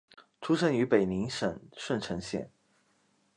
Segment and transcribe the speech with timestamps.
[0.41, 2.49] 出生于北宁省顺成县。